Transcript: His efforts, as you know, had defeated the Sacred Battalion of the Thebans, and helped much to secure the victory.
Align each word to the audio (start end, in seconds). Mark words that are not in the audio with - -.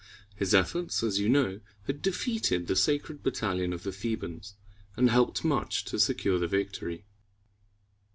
His 0.35 0.55
efforts, 0.55 1.03
as 1.03 1.19
you 1.19 1.29
know, 1.29 1.59
had 1.85 2.01
defeated 2.01 2.65
the 2.65 2.75
Sacred 2.75 3.21
Battalion 3.21 3.71
of 3.71 3.83
the 3.83 3.91
Thebans, 3.91 4.55
and 4.97 5.11
helped 5.11 5.43
much 5.45 5.85
to 5.85 5.99
secure 5.99 6.39
the 6.39 6.47
victory. 6.47 7.05